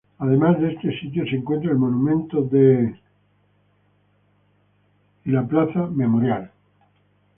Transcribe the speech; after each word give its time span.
Además, 0.17 0.57
en 0.57 0.71
este 0.71 0.99
sitio 0.99 1.23
se 1.25 1.35
encuentra 1.35 1.69
el 1.69 1.77
Monumento 1.77 2.41
de 2.41 2.99
los 5.25 5.43
y 5.45 5.47
Plaza 5.47 5.85
Memorial. 5.93 6.49